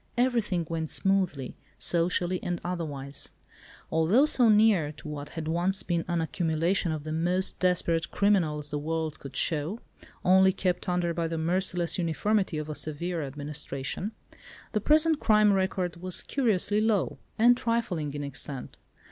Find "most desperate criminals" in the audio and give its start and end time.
7.11-8.71